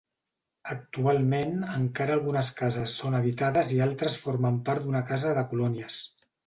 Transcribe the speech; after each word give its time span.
Actualment 0.75 1.51
encara 1.75 2.17
algunes 2.21 2.51
cases 2.63 2.97
són 3.03 3.21
habitades 3.21 3.77
i 3.77 3.81
altres 3.89 4.21
formen 4.27 4.61
part 4.71 4.89
d'una 4.89 5.09
casa 5.13 5.41
de 5.41 5.51
Colònies. 5.55 6.05